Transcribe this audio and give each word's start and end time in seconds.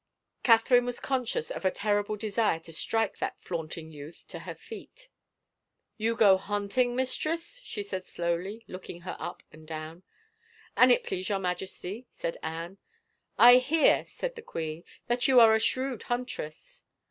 Catherine 0.41 0.85
was 0.87 0.99
conscious 0.99 1.51
of 1.51 1.63
a 1.63 1.69
terrible 1.69 2.15
desire 2.15 2.59
to 2.61 2.73
strike 2.73 3.19
that 3.19 3.39
flaunting 3.39 3.91
youth 3.91 4.25
to 4.29 4.39
her 4.39 4.55
feet." 4.55 5.09
You 5.99 6.15
go 6.15 6.37
hunting, 6.37 6.95
mistress?" 6.95 7.59
she 7.63 7.83
said 7.83 8.03
slowly, 8.05 8.63
looking 8.67 9.01
her 9.01 9.15
up 9.19 9.43
and 9.51 9.67
down." 9.67 10.01
An 10.75 10.89
it 10.89 11.03
please 11.03 11.29
your 11.29 11.37
Majesty," 11.37 12.07
said 12.09 12.37
Anne." 12.41 12.79
I 13.37 13.57
hear," 13.57 14.03
said 14.07 14.33
the 14.33 14.41
queen," 14.41 14.83
that 15.07 15.27
you 15.27 15.39
are 15.39 15.53
a 15.53 15.59
shrewd 15.59 16.01
huntress." 16.01 16.83